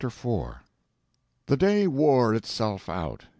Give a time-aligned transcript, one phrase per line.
[0.01, 0.55] jpg (17K)
[1.45, 3.27] The day wore itself out.